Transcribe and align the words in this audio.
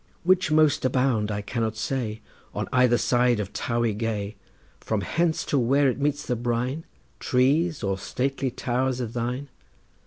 Which 0.23 0.49
most 0.49 0.83
abound, 0.83 1.29
I 1.29 1.43
cannot 1.43 1.77
say, 1.77 2.21
On 2.55 2.67
either 2.73 2.97
side 2.97 3.39
of 3.39 3.53
Towey 3.53 3.93
gay, 3.95 4.35
From 4.79 5.01
hence 5.01 5.45
to 5.45 5.59
where 5.59 5.89
it 5.91 5.99
meets 6.01 6.25
the 6.25 6.35
brine, 6.35 6.85
Trees 7.19 7.83
or 7.83 7.99
stately 7.99 8.49
towers 8.49 8.99
of 8.99 9.13
thine? 9.13 9.49